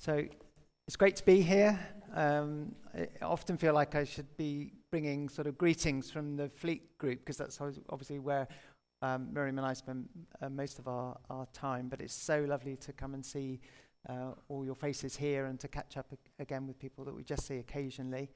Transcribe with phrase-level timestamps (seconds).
[0.00, 0.24] So
[0.86, 1.78] it's great to be here.
[2.14, 6.96] Um, I often feel like I should be bringing sort of greetings from the Fleet
[6.96, 8.48] group because that's obviously where
[9.02, 10.08] um, Miriam and I spend
[10.40, 11.88] uh, most of our, our time.
[11.90, 13.60] But it's so lovely to come and see
[14.08, 17.22] uh, all your faces here and to catch up ag- again with people that we
[17.22, 18.30] just see occasionally.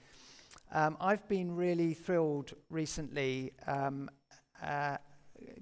[0.70, 4.10] Um, I've been really thrilled recently um,
[4.62, 4.98] uh,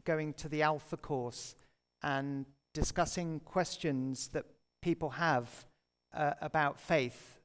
[0.04, 1.54] going to the Alpha course
[2.02, 2.44] and
[2.74, 4.46] discussing questions that
[4.82, 5.64] people have
[6.14, 7.38] uh, about faith.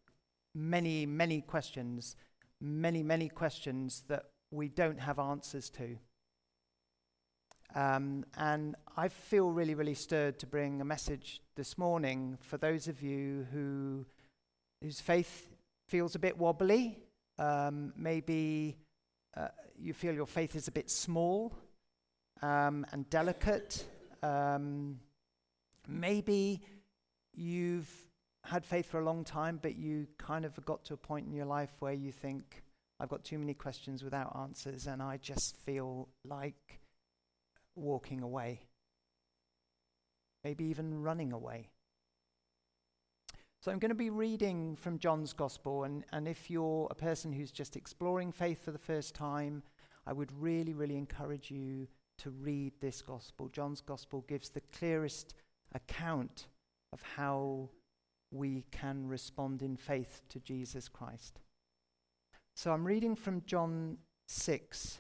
[0.56, 2.16] Many, many questions,
[2.60, 5.98] many, many questions that we don't have answers to.
[7.76, 12.88] Um, and I feel really, really stirred to bring a message this morning for those
[12.88, 14.06] of you who
[14.82, 15.50] whose faith
[15.90, 17.00] feels a bit wobbly.
[17.40, 18.78] Um, maybe
[19.36, 21.54] uh, you feel your faith is a bit small
[22.42, 23.86] um, and delicate.
[24.24, 25.00] Um,
[25.88, 26.62] maybe
[27.36, 28.07] you've
[28.48, 31.34] had faith for a long time, but you kind of got to a point in
[31.34, 32.64] your life where you think,
[33.00, 36.80] I've got too many questions without answers, and I just feel like
[37.76, 38.62] walking away.
[40.44, 41.70] Maybe even running away.
[43.62, 47.34] So I'm going to be reading from John's Gospel, and, and if you're a person
[47.34, 49.62] who's just exploring faith for the first time,
[50.06, 51.88] I would really, really encourage you
[52.20, 53.50] to read this Gospel.
[53.50, 55.34] John's Gospel gives the clearest
[55.76, 56.48] account
[56.94, 57.70] of how
[58.32, 61.40] we can respond in faith to Jesus Christ.
[62.56, 63.98] So I'm reading from John
[64.28, 65.00] 6,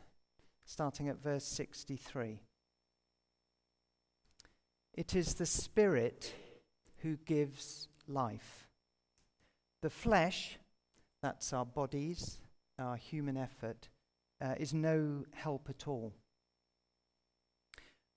[0.65, 2.41] starting at verse 63.
[4.93, 6.33] It is the Spirit
[6.97, 8.67] who gives life.
[9.81, 10.57] The flesh,
[11.21, 12.37] that's our bodies,
[12.79, 13.89] our human effort,
[14.41, 16.13] uh, is no help at all.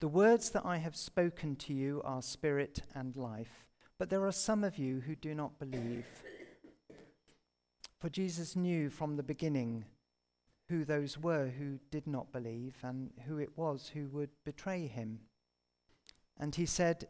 [0.01, 3.67] The words that I have spoken to you are spirit and life.
[4.01, 6.07] But there are some of you who do not believe.
[7.99, 9.85] For Jesus knew from the beginning
[10.71, 15.21] who those were who did not believe and who it was who would betray him.
[16.39, 17.09] And he said,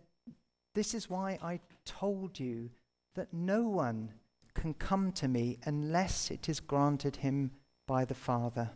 [0.74, 2.70] This is why I told you
[3.14, 4.14] that no one
[4.54, 7.52] can come to me unless it is granted him
[7.86, 8.70] by the Father,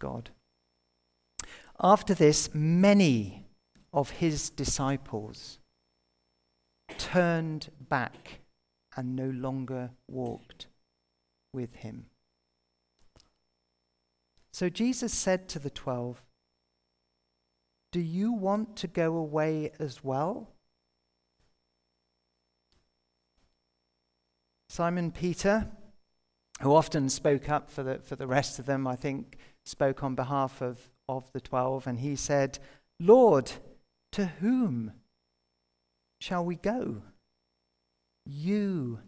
[0.00, 0.30] God.
[1.80, 3.46] After this, many
[3.92, 5.60] of his disciples
[6.98, 8.40] turned back
[8.96, 10.66] and no longer walked
[11.52, 12.06] with him.
[14.52, 16.22] So Jesus said to the twelve,
[17.90, 20.50] Do you want to go away as well?
[24.68, 25.68] Simon Peter,
[26.60, 30.14] who often spoke up for the, for the rest of them, I think spoke on
[30.14, 32.58] behalf of, of the twelve, and he said,
[32.98, 33.52] Lord,
[34.12, 34.92] to whom
[36.22, 37.02] shall we go?
[38.24, 39.00] You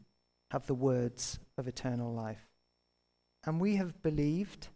[0.50, 2.48] have the words of eternal life.
[3.46, 4.68] And we have believed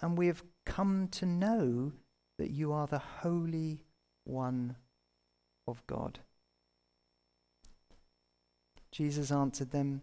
[0.00, 1.92] and we have come to know
[2.38, 3.80] that you are the Holy
[4.24, 4.76] One
[5.68, 6.20] of God.
[8.90, 10.00] Jesus answered them,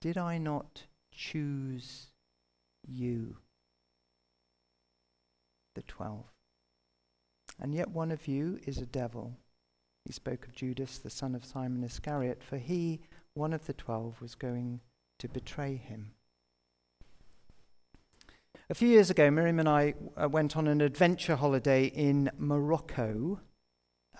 [0.00, 2.12] Did I not choose
[2.86, 3.38] you,
[5.74, 6.26] the twelve?
[7.58, 9.36] And yet one of you is a devil.
[10.10, 12.98] He spoke of Judas, the son of Simon Iscariot, for he,
[13.34, 14.80] one of the twelve, was going
[15.20, 16.10] to betray him.
[18.68, 23.38] A few years ago, Miriam and I uh, went on an adventure holiday in Morocco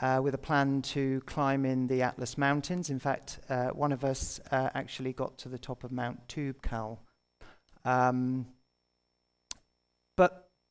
[0.00, 2.88] uh, with a plan to climb in the Atlas Mountains.
[2.88, 6.98] In fact, uh, one of us uh, actually got to the top of Mount Toubkal.
[7.84, 8.46] Um,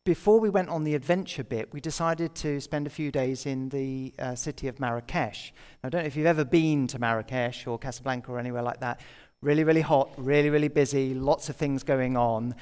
[0.05, 3.69] before we went on the adventure bit, we decided to spend a few days in
[3.69, 5.53] the uh, city of Marrakesh.
[5.83, 8.79] Now, I don't know if you've ever been to Marrakesh or Casablanca or anywhere like
[8.79, 9.01] that.
[9.41, 12.55] Really, really hot, really, really busy, lots of things going on.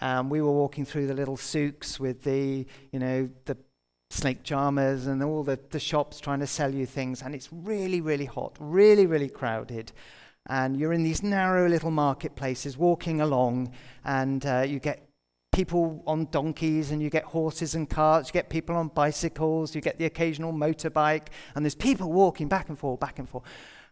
[0.00, 3.56] Um, we were walking through the little souks with the, you know, the
[4.10, 7.22] snake charmers and all the, the shops trying to sell you things.
[7.22, 9.92] And it's really, really hot, really, really crowded.
[10.46, 13.72] And you're in these narrow little marketplaces walking along,
[14.04, 15.08] and uh, you get
[15.54, 19.80] people on donkeys and you get horses and carts, you get people on bicycles, you
[19.80, 23.44] get the occasional motorbike, and there's people walking back and forth, back and forth.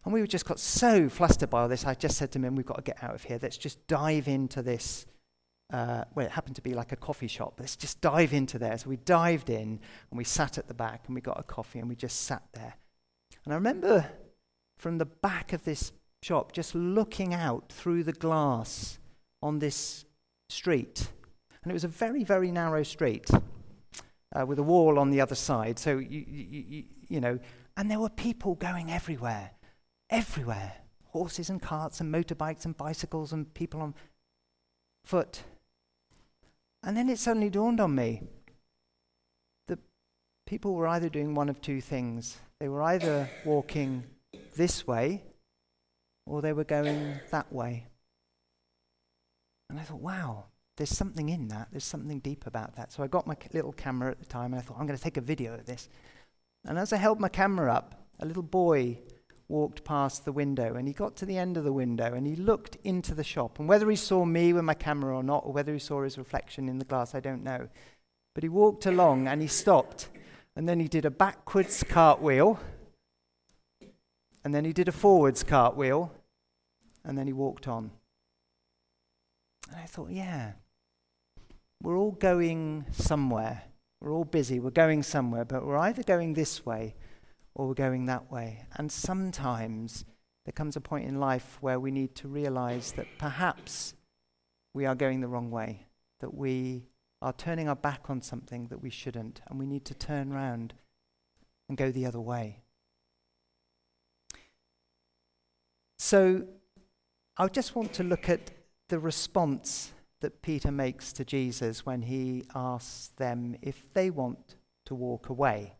[0.05, 2.67] And we just got so flustered by all this, I just said to him, We've
[2.67, 3.39] got to get out of here.
[3.41, 5.07] Let's just dive into this.
[5.73, 7.55] Uh, well, it happened to be like a coffee shop.
[7.59, 8.77] Let's just dive into there.
[8.77, 9.81] So we dived in
[10.11, 12.43] and we sat at the back and we got a coffee and we just sat
[12.53, 12.75] there.
[13.45, 14.11] And I remember
[14.77, 15.93] from the back of this
[16.23, 18.99] shop just looking out through the glass
[19.41, 20.05] on this
[20.51, 21.09] street
[21.63, 23.31] and it was a very, very narrow street
[24.35, 25.79] uh, with a wall on the other side.
[25.79, 27.39] So, you, you, you, you know,
[27.77, 29.53] and there were people going everywhere,
[30.11, 30.75] everywhere,
[31.07, 33.95] horses and carts and motorbikes and bicycles and people on
[35.05, 35.43] foot.
[36.83, 38.23] And then it suddenly dawned on me
[39.69, 39.79] that
[40.47, 42.39] people were either doing one of two things.
[42.59, 44.05] They were either walking
[44.57, 45.23] this way
[46.27, 47.87] or they were going that way.
[49.71, 50.47] And I thought, wow,
[50.77, 51.69] there's something in that.
[51.71, 52.93] There's something deep about that.
[52.93, 55.03] So I got my little camera at the time and I thought, I'm going to
[55.03, 55.89] take a video of this.
[56.65, 58.99] And as I held my camera up, a little boy
[59.49, 62.37] walked past the window and he got to the end of the window and he
[62.37, 63.59] looked into the shop.
[63.59, 66.17] And whether he saw me with my camera or not, or whether he saw his
[66.17, 67.69] reflection in the glass, I don't know.
[68.35, 70.09] But he walked along and he stopped.
[70.57, 72.59] And then he did a backwards cartwheel.
[74.45, 76.13] And then he did a forwards cartwheel.
[77.05, 77.91] And then he walked on.
[79.69, 80.53] And I thought, yeah,
[81.83, 83.65] we're all going somewhere.
[84.01, 84.61] We're all busy.
[84.61, 86.95] We're going somewhere, but we're either going this way
[87.55, 88.67] or we're going that way.
[88.77, 90.05] And sometimes
[90.45, 93.95] there comes a point in life where we need to realize that perhaps
[94.75, 95.87] we are going the wrong way,
[96.21, 96.87] that we
[97.21, 100.75] are turning our back on something that we shouldn't, and we need to turn around
[101.69, 102.63] and go the other way.
[105.99, 106.45] So
[107.37, 108.51] I just want to look at
[108.89, 114.95] the response that Peter makes to Jesus when he asks them if they want to
[114.95, 115.75] walk away.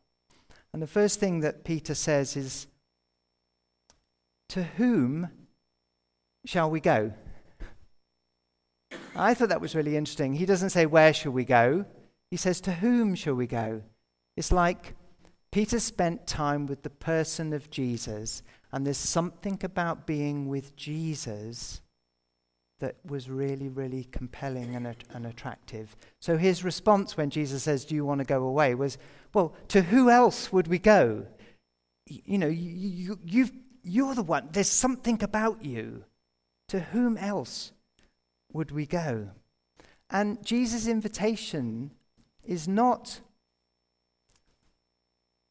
[0.73, 2.67] And the first thing that Peter says is,
[4.51, 5.31] To whom
[6.45, 7.13] shall we go?
[9.17, 10.35] I thought that was really interesting.
[10.35, 11.85] He doesn't say, Where shall we go?
[12.31, 13.83] He says, To whom shall we go?
[14.37, 14.95] It's like
[15.51, 18.43] Peter spent time with the person of Jesus,
[18.73, 21.83] and there's something about being with Jesus
[22.83, 25.97] that was really, really compelling and, and attractive.
[26.19, 28.75] So his response when Jesus says, Do you want to go away?
[28.75, 28.99] was,
[29.33, 31.25] Well, to who else would we go?
[32.09, 33.49] You know, you, you,
[33.85, 34.49] you're the one.
[34.51, 36.05] There's something about you.
[36.71, 37.71] To whom else
[38.53, 39.29] would we go?
[40.11, 41.93] And Jesus' invitation
[42.43, 43.21] is not,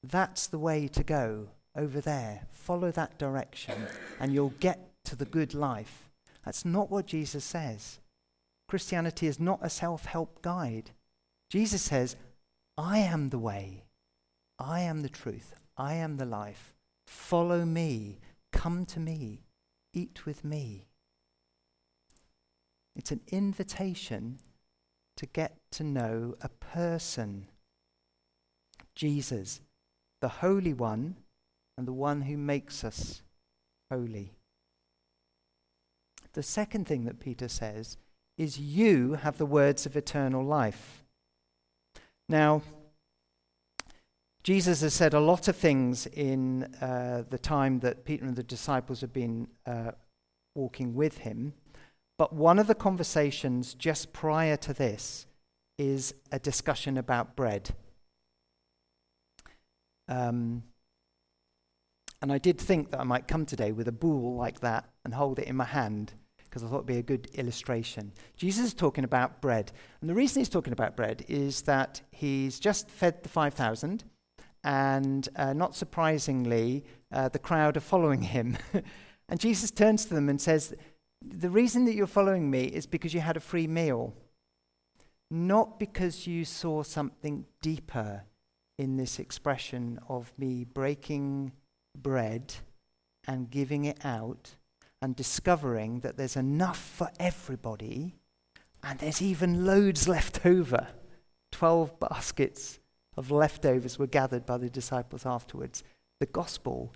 [0.03, 1.47] That's the way to go
[1.77, 2.47] over there.
[2.51, 3.87] Follow that direction,
[4.19, 6.10] and you'll get to the good life.
[6.43, 7.99] That's not what Jesus says.
[8.67, 10.91] Christianity is not a self help guide.
[11.49, 12.15] Jesus says,
[12.77, 13.83] I am the way,
[14.57, 16.73] I am the truth, I am the life.
[17.05, 18.19] Follow me,
[18.53, 19.43] come to me,
[19.93, 20.87] eat with me.
[22.95, 24.39] It's an invitation
[25.17, 27.47] to get to know a person
[28.95, 29.61] Jesus,
[30.21, 31.15] the Holy One,
[31.77, 33.23] and the one who makes us
[33.89, 34.33] holy.
[36.33, 37.97] The second thing that Peter says
[38.37, 41.03] is, You have the words of eternal life.
[42.29, 42.61] Now,
[44.43, 48.43] Jesus has said a lot of things in uh, the time that Peter and the
[48.43, 49.91] disciples have been uh,
[50.55, 51.53] walking with him.
[52.17, 55.27] But one of the conversations just prior to this
[55.77, 57.71] is a discussion about bread.
[60.07, 60.63] Um,
[62.21, 65.13] and I did think that I might come today with a boule like that and
[65.13, 66.13] hold it in my hand
[66.51, 68.11] because I thought it'd be a good illustration.
[68.35, 69.71] Jesus is talking about bread.
[70.01, 74.03] And the reason he's talking about bread is that he's just fed the 5,000,
[74.65, 76.83] and uh, not surprisingly,
[77.13, 78.57] uh, the crowd are following him.
[79.29, 80.73] and Jesus turns to them and says,
[81.25, 84.13] The reason that you're following me is because you had a free meal,
[85.31, 88.23] not because you saw something deeper
[88.77, 91.53] in this expression of me breaking
[91.97, 92.55] bread
[93.25, 94.55] and giving it out
[95.01, 98.15] and discovering that there's enough for everybody
[98.83, 100.87] and there's even loads left over.
[101.51, 102.79] Twelve baskets
[103.17, 105.83] of leftovers were gathered by the disciples afterwards.
[106.19, 106.93] The gospel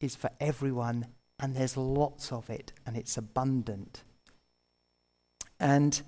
[0.00, 1.06] is for everyone
[1.40, 4.02] and there's lots of it and it's abundant.
[5.60, 6.00] And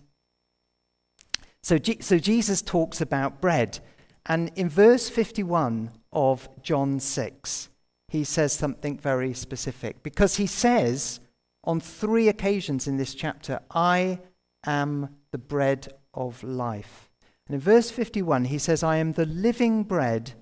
[1.63, 3.81] so, G- so Jesus talks about bread.
[4.27, 7.69] And in verse 51 of John 6,
[8.09, 11.21] he says something very specific because he says,
[11.65, 14.21] on three occasions in this chapter, I
[14.65, 17.11] am the bread of life.
[17.47, 20.33] And in verse 51, he says, I am the living bread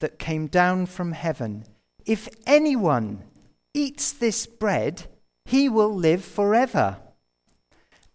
[0.00, 1.64] that came down from heaven.
[2.06, 3.24] If anyone
[3.74, 5.06] eats this bread,
[5.44, 6.98] he will live forever.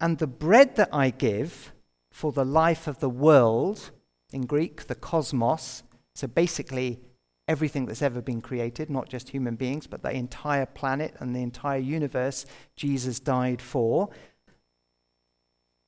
[0.00, 1.72] And the bread that I give
[2.10, 3.90] for the life of the world,
[4.32, 5.82] in Greek, the cosmos,
[6.14, 7.00] so basically
[7.46, 11.42] everything that's ever been created, not just human beings, but the entire planet and the
[11.42, 12.46] entire universe
[12.76, 14.08] Jesus died for.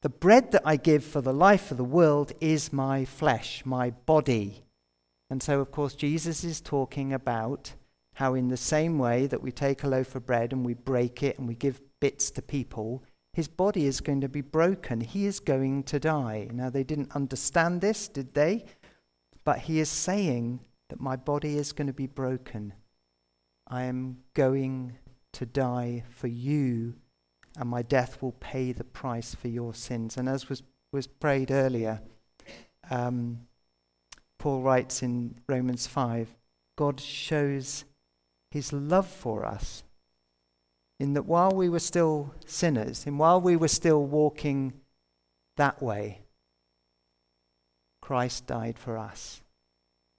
[0.03, 3.91] The bread that I give for the life of the world is my flesh, my
[3.91, 4.65] body.
[5.31, 7.73] And so, of course, Jesus is talking about
[8.15, 11.23] how, in the same way that we take a loaf of bread and we break
[11.23, 15.01] it and we give bits to people, his body is going to be broken.
[15.01, 16.49] He is going to die.
[16.53, 18.65] Now, they didn't understand this, did they?
[19.45, 22.73] But he is saying that my body is going to be broken.
[23.67, 24.99] I am going
[25.33, 26.95] to die for you,
[27.59, 30.17] and my death will pay the price for your sins.
[30.17, 30.63] And as was,
[30.93, 32.01] was prayed earlier,
[32.91, 33.41] um,
[34.39, 36.37] Paul writes in Romans 5
[36.77, 37.85] God shows
[38.51, 39.83] his love for us
[40.99, 44.73] in that while we were still sinners, and while we were still walking
[45.57, 46.23] that way,
[48.01, 49.43] Christ died for us.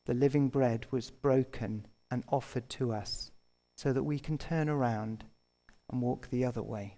[0.08, 3.32] The living bread was broken and offered to us
[3.76, 5.26] so that we can turn around
[5.92, 6.96] and walk the other way.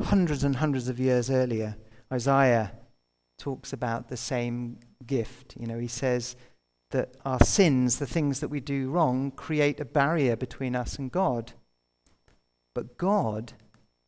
[0.00, 1.78] Hundreds and hundreds of years earlier,
[2.12, 2.70] Isaiah
[3.36, 5.56] talks about the same gift.
[5.58, 6.36] You know, he says
[6.92, 11.10] that our sins, the things that we do wrong, create a barrier between us and
[11.10, 11.54] God.
[12.72, 13.54] But God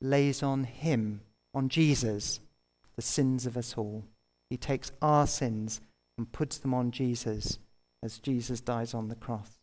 [0.01, 1.21] lays on him,
[1.55, 2.41] on Jesus,
[2.97, 4.05] the sins of us all.
[4.51, 5.81] He takes our sins
[6.17, 7.59] and puts them on Jesus
[8.03, 9.59] as Jesus dies on the cross.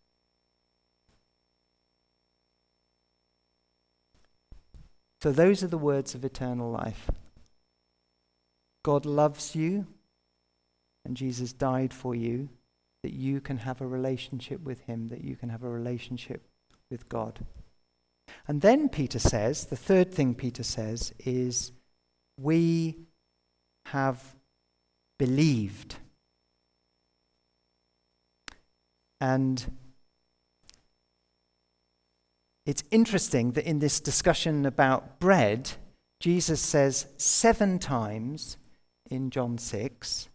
[5.22, 7.10] So, those are the words of eternal life.
[8.84, 9.88] God loves you,
[11.06, 12.50] and Jesus died for you,
[13.04, 16.46] that you can have a relationship with Him, that you can have a relationship
[16.92, 17.40] with God.
[18.48, 21.72] And then Peter says, the third thing Peter says is,
[22.40, 22.98] we
[23.88, 24.36] have
[25.18, 25.96] believed.
[29.22, 29.72] And
[32.66, 35.72] it's interesting that in this discussion about bread,
[36.20, 38.58] Jesus says seven times
[39.10, 40.30] in John 6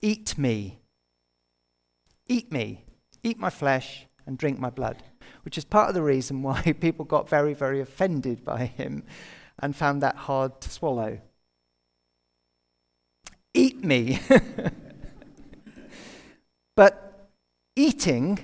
[0.00, 0.78] Eat me,
[2.26, 2.84] eat me,
[3.22, 5.02] eat my flesh, and drink my blood,
[5.42, 9.02] which is part of the reason why people got very, very offended by him
[9.58, 11.18] and found that hard to swallow.
[13.54, 14.20] Eat me.
[16.76, 17.30] but
[17.74, 18.38] eating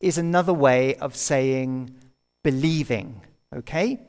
[0.00, 1.94] is another way of saying
[2.42, 3.20] believing,
[3.54, 4.00] okay?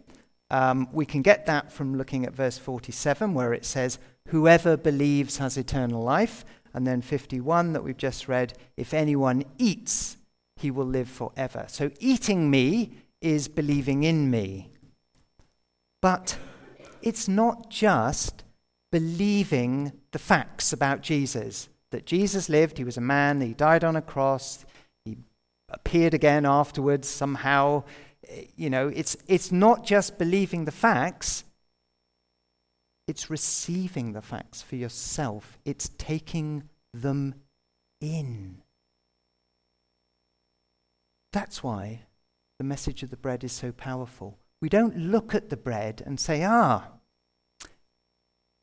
[0.49, 3.99] Um, we can get that from looking at verse 47, where it says,
[4.29, 6.45] Whoever believes has eternal life.
[6.73, 10.17] And then 51 that we've just read, If anyone eats,
[10.57, 11.65] he will live forever.
[11.67, 14.71] So eating me is believing in me.
[16.01, 16.38] But
[17.01, 18.43] it's not just
[18.91, 23.95] believing the facts about Jesus that Jesus lived, he was a man, he died on
[23.95, 24.65] a cross,
[25.05, 25.17] he
[25.69, 27.83] appeared again afterwards somehow,
[28.55, 31.43] you know, it's, it's not just believing the facts,
[33.07, 37.35] it's receiving the facts for yourself, it's taking them
[38.01, 38.62] in.
[41.36, 42.04] That's why
[42.60, 44.38] the message of the bread is so powerful.
[44.62, 46.88] We don't look at the bread and say, ah,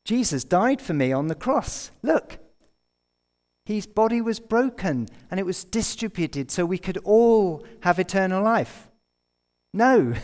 [0.05, 1.91] Jesus died for me on the cross.
[2.01, 2.39] Look,
[3.67, 8.89] his body was broken and it was distributed so we could all have eternal life.
[9.71, 10.15] No.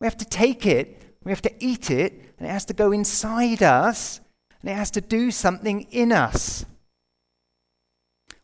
[0.00, 2.90] We have to take it, we have to eat it, and it has to go
[2.90, 4.20] inside us,
[4.60, 6.66] and it has to do something in us.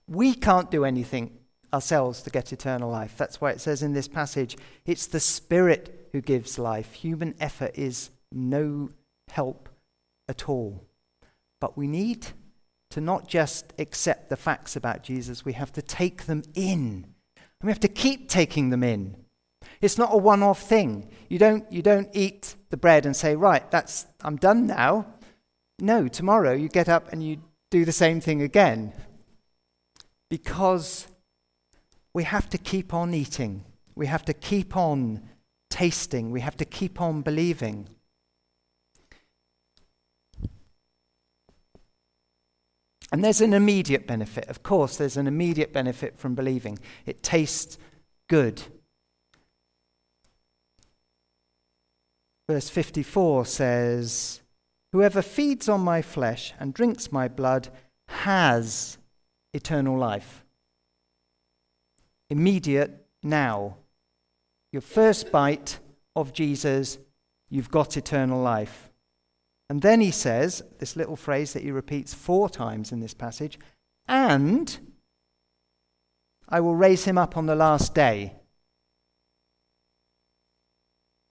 [0.06, 1.37] We can't do anything
[1.72, 3.14] ourselves to get eternal life.
[3.16, 4.56] That's why it says in this passage
[4.86, 6.94] it's the Spirit who gives life.
[6.94, 8.90] Human effort is no
[9.30, 9.68] help
[10.28, 10.84] at all.
[11.60, 12.28] But we need
[12.90, 17.06] to not just accept the facts about Jesus, we have to take them in.
[17.36, 19.16] And we have to keep taking them in.
[19.80, 21.10] It's not a one off thing.
[21.28, 25.06] You don't, you don't eat the bread and say, right, that's, I'm done now.
[25.78, 27.38] No, tomorrow you get up and you
[27.70, 28.92] do the same thing again.
[30.30, 31.06] Because
[32.18, 33.64] we have to keep on eating.
[33.94, 35.22] We have to keep on
[35.70, 36.32] tasting.
[36.32, 37.88] We have to keep on believing.
[43.12, 44.48] And there's an immediate benefit.
[44.48, 46.80] Of course, there's an immediate benefit from believing.
[47.06, 47.78] It tastes
[48.28, 48.62] good.
[52.48, 54.40] Verse 54 says,
[54.90, 57.68] Whoever feeds on my flesh and drinks my blood
[58.08, 58.98] has
[59.54, 60.42] eternal life.
[62.30, 63.76] Immediate now.
[64.72, 65.78] Your first bite
[66.14, 66.98] of Jesus,
[67.48, 68.90] you've got eternal life.
[69.70, 73.58] And then he says, this little phrase that he repeats four times in this passage,
[74.06, 74.78] and
[76.48, 78.34] I will raise him up on the last day.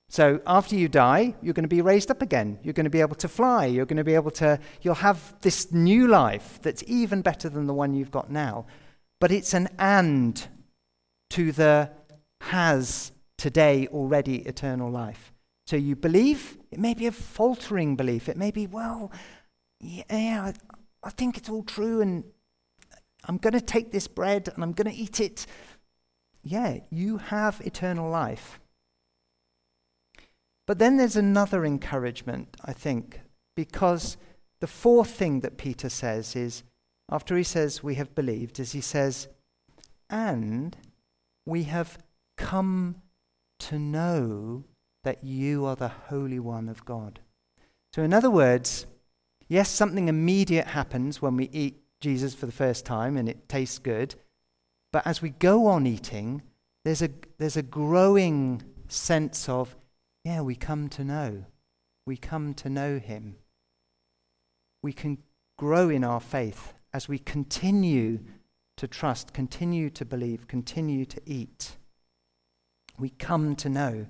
[0.09, 2.59] So after you die, you're going to be raised up again.
[2.63, 3.65] You're going to be able to fly.
[3.65, 7.67] You're going to be able to, you'll have this new life that's even better than
[7.67, 8.67] the one you've got now.
[9.19, 10.47] But it's an and
[11.31, 11.91] to the
[12.41, 15.33] has today already eternal life.
[15.65, 18.29] So you believe, it may be a faltering belief.
[18.29, 19.11] It may be, well,
[19.79, 20.53] yeah,
[21.03, 22.23] I think it's all true and
[23.25, 25.45] I'm going to take this bread and I'm going to eat it.
[26.41, 28.59] Yeah, you have eternal life.
[30.65, 33.21] But then there's another encouragement, I think,
[33.55, 34.17] because
[34.59, 36.63] the fourth thing that Peter says is,
[37.09, 39.27] after he says we have believed, is he says,
[40.09, 40.75] and
[41.47, 41.97] we have
[42.35, 43.01] come
[43.57, 44.65] to know
[45.05, 47.21] that you are the Holy One of God.
[47.95, 48.85] So, in other words,
[49.47, 53.79] yes, something immediate happens when we eat Jesus for the first time and it tastes
[53.79, 54.15] good.
[54.91, 56.41] But as we go on eating,
[56.83, 59.75] there's a, there's a growing sense of,
[60.25, 61.45] yeah, we come to know.
[62.05, 63.37] We come to know Him.
[64.83, 65.19] We can
[65.57, 68.19] grow in our faith as we continue
[68.77, 71.77] to trust, continue to believe, continue to eat.
[72.97, 74.07] We come to know.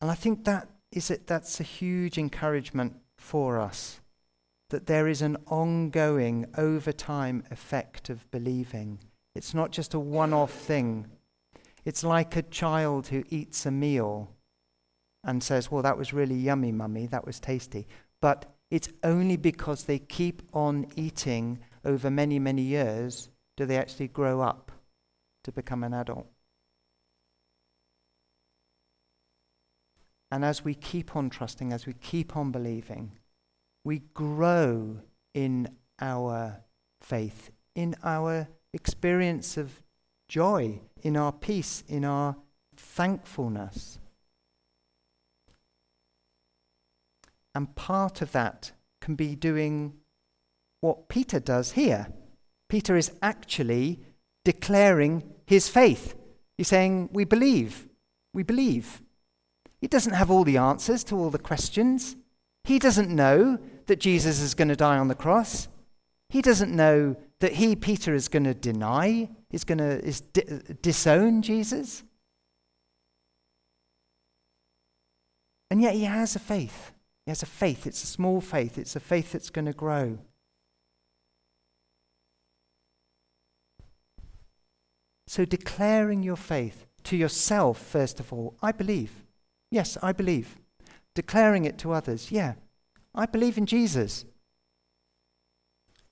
[0.00, 4.00] And I think that is it, that's a huge encouragement for us
[4.70, 8.98] that there is an ongoing, over time effect of believing.
[9.34, 11.06] It's not just a one off thing.
[11.84, 14.30] It's like a child who eats a meal
[15.24, 17.86] and says, Well, that was really yummy, mummy, that was tasty.
[18.20, 24.08] But it's only because they keep on eating over many, many years do they actually
[24.08, 24.70] grow up
[25.42, 26.26] to become an adult.
[30.30, 33.12] And as we keep on trusting, as we keep on believing,
[33.84, 34.98] we grow
[35.32, 35.68] in
[35.98, 36.60] our
[37.00, 39.82] faith, in our experience of
[40.28, 42.36] joy, in our peace, in our
[42.76, 43.98] thankfulness.
[47.54, 49.94] And part of that can be doing
[50.80, 52.08] what Peter does here.
[52.68, 54.00] Peter is actually
[54.44, 56.14] declaring his faith.
[56.56, 57.88] He's saying, We believe.
[58.34, 59.02] We believe.
[59.80, 62.16] He doesn't have all the answers to all the questions.
[62.64, 65.68] He doesn't know that Jesus is going to die on the cross.
[66.28, 70.60] He doesn't know that he, Peter, is going to deny, is going to is di-
[70.82, 72.02] disown Jesus.
[75.70, 76.92] And yet he has a faith.
[77.24, 77.86] He has a faith.
[77.86, 78.78] It's a small faith.
[78.78, 80.18] It's a faith that's going to grow.
[85.28, 89.24] So declaring your faith to yourself, first of all, I believe.
[89.70, 90.58] Yes, I believe
[91.14, 92.30] declaring it to others.
[92.30, 92.54] Yeah,
[93.12, 94.24] I believe in Jesus.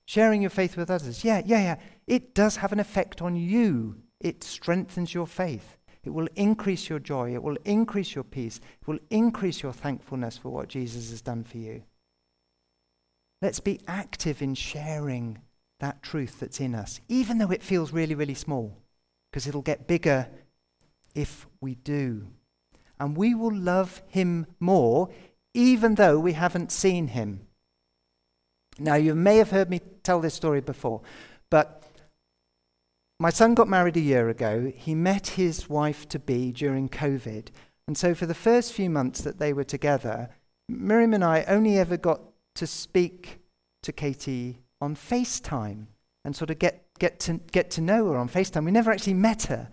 [0.04, 1.22] Sharing your faith with others.
[1.22, 1.76] Yeah, yeah, yeah.
[2.08, 4.02] It does have an effect on you.
[4.20, 5.76] It strengthens your faith.
[6.02, 7.34] It will increase your joy.
[7.34, 8.60] It will increase your peace.
[8.80, 11.84] It will increase your thankfulness for what Jesus has done for you.
[13.40, 15.38] Let's be active in sharing
[15.78, 18.76] that truth that's in us, even though it feels really, really small,
[19.30, 20.28] because it'll get bigger
[21.14, 22.28] if we do
[22.98, 25.08] and we will love him more
[25.54, 27.46] even though we haven't seen him.
[28.78, 31.00] Now, you may have heard me tell this story before,
[31.48, 31.82] but
[33.18, 34.70] my son got married a year ago.
[34.76, 37.48] He met his wife to be during COVID.
[37.88, 40.28] And so, for the first few months that they were together,
[40.68, 42.20] Miriam and I only ever got
[42.56, 43.40] to speak
[43.82, 45.86] to Katie on FaceTime
[46.22, 48.64] and sort of get, get, to, get to know her on FaceTime.
[48.64, 49.68] We never actually met her.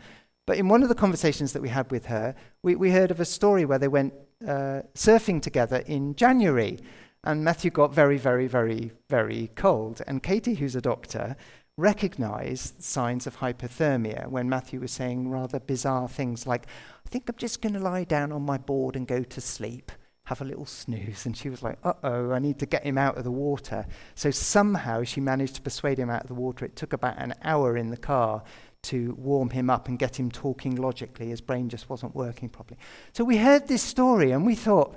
[0.45, 3.19] But in one of the conversations that we had with her, we, we heard of
[3.19, 4.13] a story where they went
[4.45, 6.79] uh, surfing together in January.
[7.23, 10.01] And Matthew got very, very, very, very cold.
[10.05, 11.37] And Katie, who's a doctor,
[11.77, 16.67] recognized signs of hypothermia when Matthew was saying rather bizarre things like,
[17.05, 19.91] I think I'm just going to lie down on my board and go to sleep,
[20.25, 21.25] have a little snooze.
[21.25, 23.85] And she was like, uh oh, I need to get him out of the water.
[24.15, 26.65] So somehow she managed to persuade him out of the water.
[26.65, 28.43] It took about an hour in the car
[28.83, 31.27] to warm him up and get him talking logically.
[31.29, 32.79] His brain just wasn't working properly.
[33.13, 34.95] So we heard this story and we thought,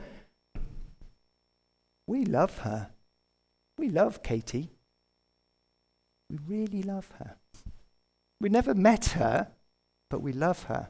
[2.06, 2.90] we love her.
[3.78, 4.70] We love Katie.
[6.30, 7.36] We really love her.
[8.40, 9.48] We never met her,
[10.10, 10.88] but we love her.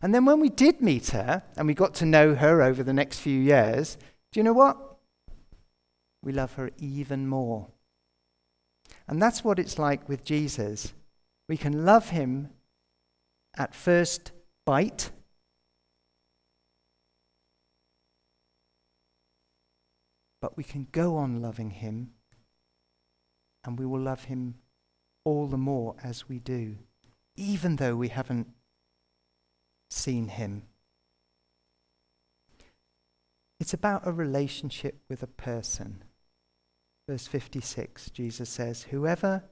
[0.00, 2.92] And then when we did meet her and we got to know her over the
[2.92, 3.96] next few years,
[4.32, 4.76] do you know what?
[6.22, 7.68] We love her even more.
[9.06, 10.92] And that's what it's like with Jesus.
[11.48, 12.50] We can love him
[13.56, 14.32] at first
[14.66, 15.10] bite.
[20.40, 22.10] But we can go on loving him,
[23.64, 24.54] and we will love him
[25.24, 26.76] all the more as we do,
[27.34, 28.46] even though we haven't
[29.90, 30.64] seen him.
[33.60, 36.04] It's about a relationship with a person.
[37.08, 39.44] Verse 56, Jesus says, Whoever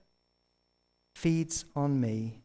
[1.14, 2.42] feeds on me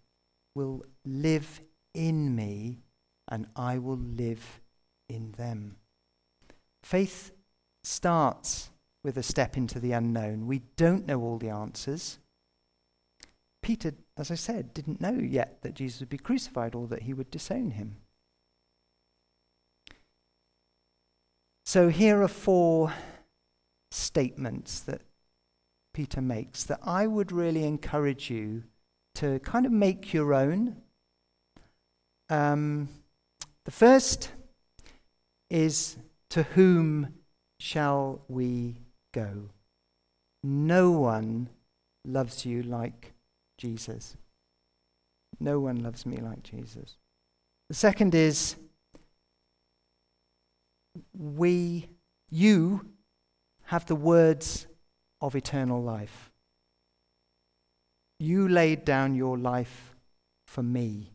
[0.55, 1.61] will live
[1.93, 2.79] in me,
[3.27, 4.61] and I will live
[5.09, 5.75] in them.
[6.81, 7.31] Faith
[7.83, 8.69] starts
[9.03, 10.47] with a step into the unknown.
[10.47, 12.19] We don't know all the answers.
[13.61, 17.13] Peter, as I said, didn't know yet that Jesus would be crucified or that he
[17.13, 17.97] would disown him.
[21.65, 22.93] So here are four
[23.89, 25.01] statements that
[25.91, 28.63] Peter makes that I would really encourage you
[29.15, 30.77] to kind of make your own.
[32.29, 32.89] Um,
[33.65, 34.31] the first
[35.49, 35.97] is
[36.29, 37.15] to whom
[37.59, 38.77] shall we
[39.13, 39.49] go?
[40.43, 41.49] No one
[42.05, 43.13] loves you like
[43.61, 44.17] Jesus.
[45.39, 46.97] No one loves me like Jesus.
[47.69, 48.55] The second is
[51.15, 51.87] we,
[52.29, 52.87] you,
[53.65, 54.67] have the words
[55.21, 56.31] of eternal life.
[58.19, 59.95] You laid down your life
[60.47, 61.13] for me.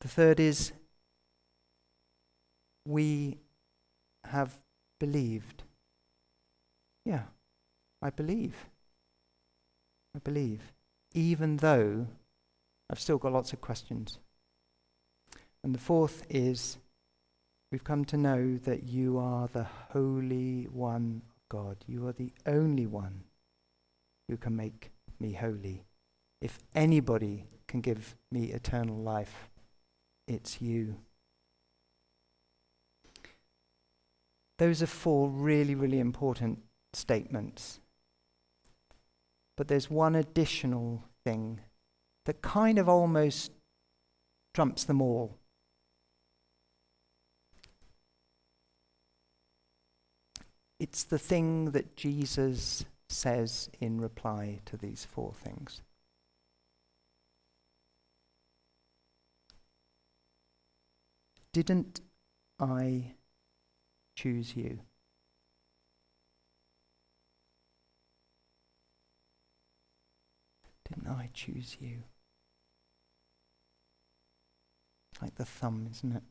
[0.00, 0.72] The third is
[2.84, 3.38] we
[4.24, 4.52] have
[4.98, 5.62] believed.
[7.04, 7.22] Yeah,
[8.02, 8.56] I believe.
[10.14, 10.72] I believe.
[11.14, 12.06] Even though
[12.90, 14.18] I've still got lots of questions.
[15.62, 16.78] And the fourth is
[17.70, 21.76] we've come to know that you are the Holy One of God.
[21.86, 23.24] You are the only one
[24.28, 24.90] who can make
[25.20, 25.84] me holy.
[26.40, 29.48] If anybody can give me eternal life,
[30.26, 30.96] it's you.
[34.58, 36.60] Those are four really, really important
[36.92, 37.80] statements.
[39.58, 41.58] But there's one additional thing
[42.26, 43.50] that kind of almost
[44.54, 45.36] trumps them all.
[50.78, 55.82] It's the thing that Jesus says in reply to these four things.
[61.52, 62.00] Didn't
[62.60, 63.14] I
[64.14, 64.78] choose you?
[70.88, 72.04] Didn't I choose you?
[75.20, 76.22] Like the thumb, isn't it?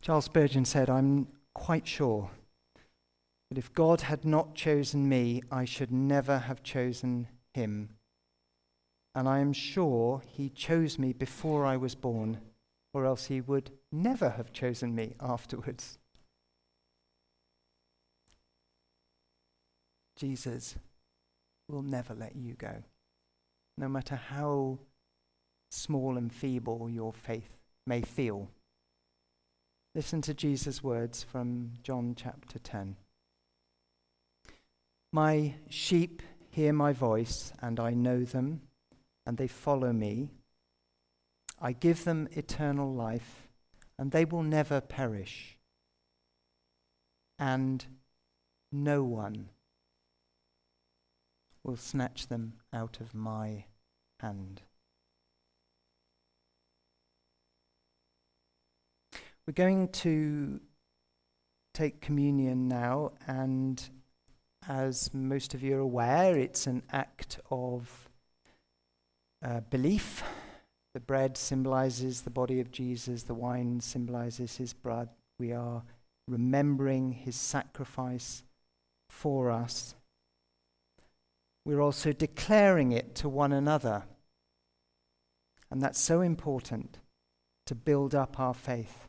[0.00, 2.30] Charles Spurgeon said, I'm quite sure
[3.48, 7.96] that if God had not chosen me, I should never have chosen him.
[9.14, 12.40] And I am sure he chose me before I was born,
[12.92, 15.98] or else he would never have chosen me afterwards.
[20.16, 20.76] Jesus
[21.68, 22.82] will never let you go,
[23.78, 24.78] no matter how
[25.70, 28.48] small and feeble your faith may feel.
[29.94, 32.96] Listen to Jesus' words from John chapter 10.
[35.12, 38.62] My sheep hear my voice, and I know them,
[39.26, 40.30] and they follow me.
[41.60, 43.43] I give them eternal life,
[43.98, 45.56] and they will never perish.
[47.38, 47.84] And
[48.70, 49.50] no one
[51.62, 53.64] will snatch them out of my
[54.20, 54.62] hand.
[59.46, 60.60] We're going to
[61.74, 63.82] take communion now, and
[64.66, 68.08] as most of you are aware, it's an act of
[69.44, 70.22] uh, belief.
[70.94, 75.08] The bread symbolizes the body of Jesus, the wine symbolizes his blood.
[75.40, 75.82] We are
[76.28, 78.44] remembering his sacrifice
[79.10, 79.96] for us.
[81.64, 84.04] We're also declaring it to one another.
[85.70, 86.98] And that's so important
[87.66, 89.08] to build up our faith.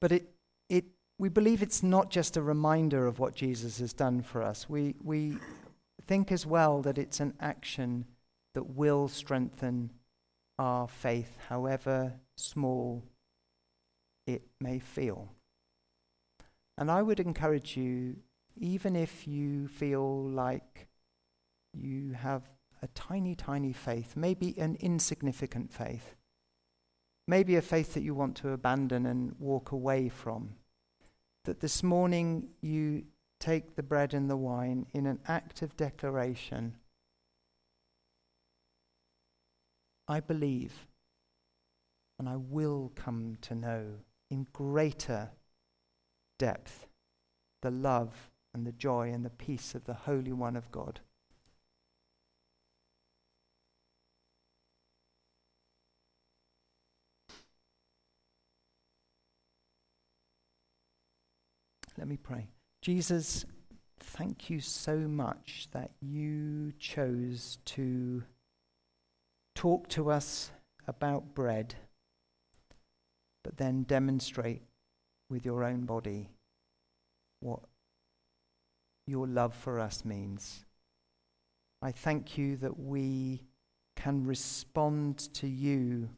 [0.00, 0.30] But it,
[0.68, 0.84] it,
[1.18, 4.68] we believe it's not just a reminder of what Jesus has done for us.
[4.68, 5.38] We, we
[6.06, 8.04] think as well that it's an action
[8.54, 9.90] that will strengthen
[10.58, 13.02] our faith, however small
[14.26, 15.32] it may feel.
[16.78, 18.16] And I would encourage you,
[18.56, 20.88] even if you feel like
[21.74, 22.42] you have
[22.82, 26.14] a tiny, tiny faith, maybe an insignificant faith,
[27.26, 30.54] maybe a faith that you want to abandon and walk away from.
[31.44, 33.04] That this morning you
[33.40, 36.76] take the bread and the wine in an act of declaration
[40.08, 40.86] I believe
[42.18, 43.84] and I will come to know
[44.30, 45.30] in greater
[46.38, 46.86] depth,
[47.62, 51.00] the love and the joy and the peace of the Holy One of God.
[61.98, 62.48] Let me pray.
[62.80, 63.44] Jesus,
[64.00, 68.22] thank you so much that you chose to
[69.62, 70.50] talk to us
[70.88, 71.76] about bread,
[73.44, 74.60] but then demonstrate
[75.30, 76.28] with your own body
[77.38, 77.60] what
[79.06, 80.64] your love for us means.
[81.80, 83.44] I thank you that we
[83.94, 86.08] can respond to you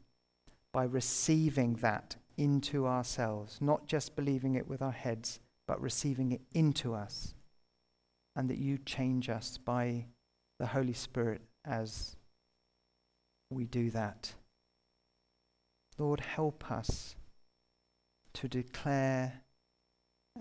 [0.73, 6.41] by receiving that into ourselves, not just believing it with our heads but receiving it
[6.55, 7.35] into us,
[8.35, 10.05] and that you change us by
[10.57, 12.15] the Holy Spirit as
[13.55, 14.33] we do that.
[15.97, 17.15] Lord, help us
[18.33, 19.41] to declare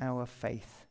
[0.01, 0.85] our faith.